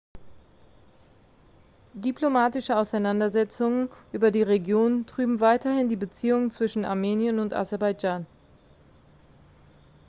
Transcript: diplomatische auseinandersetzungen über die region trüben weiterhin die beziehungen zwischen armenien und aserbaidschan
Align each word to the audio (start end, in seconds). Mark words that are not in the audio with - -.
diplomatische 1.93 2.75
auseinandersetzungen 2.75 3.87
über 4.11 4.31
die 4.31 4.41
region 4.41 5.05
trüben 5.05 5.39
weiterhin 5.41 5.89
die 5.89 5.95
beziehungen 5.95 6.49
zwischen 6.49 6.85
armenien 6.85 7.37
und 7.37 7.53
aserbaidschan 7.53 8.25